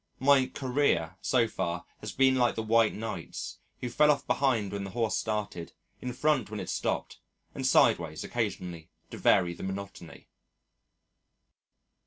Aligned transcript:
"My 0.17 0.47
career" 0.47 1.15
so 1.21 1.47
far 1.47 1.85
has 1.99 2.11
been 2.11 2.33
like 2.33 2.55
the 2.55 2.63
White 2.63 2.95
Knight's, 2.95 3.59
who 3.81 3.89
fell 3.91 4.09
off 4.09 4.25
behind 4.25 4.71
when 4.71 4.83
the 4.83 4.89
horse 4.97 5.15
started, 5.15 5.73
in 6.01 6.11
front 6.11 6.49
when 6.49 6.59
it 6.59 6.69
stopped, 6.69 7.19
and 7.53 7.67
sideways 7.67 8.23
occasionally 8.23 8.89
to 9.11 9.19
vary 9.19 9.53
the 9.53 9.61
monotony. 9.61 10.27